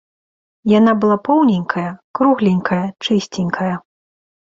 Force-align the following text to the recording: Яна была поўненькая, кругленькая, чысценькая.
Яна 0.77 0.93
была 1.01 1.17
поўненькая, 1.27 1.83
кругленькая, 2.19 2.79
чысценькая. 3.05 3.69